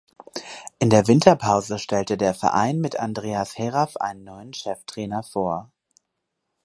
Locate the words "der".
0.89-1.07, 2.17-2.33